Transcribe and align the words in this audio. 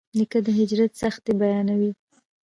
نیکه 0.17 0.39
د 0.45 0.47
هجرت 0.59 0.91
سختۍ 1.01 1.33
بیانوي. 1.39 1.91